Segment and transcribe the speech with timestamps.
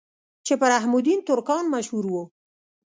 [0.45, 2.23] چې پۀ رحم الدين ترکاڼ مشهور وو